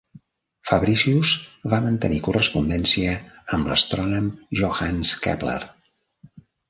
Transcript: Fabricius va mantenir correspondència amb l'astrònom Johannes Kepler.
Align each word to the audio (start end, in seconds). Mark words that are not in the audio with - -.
Fabricius 0.69 1.33
va 1.73 1.81
mantenir 1.87 2.17
correspondència 2.29 3.11
amb 3.59 3.69
l'astrònom 3.73 4.31
Johannes 4.63 5.13
Kepler. 5.27 5.59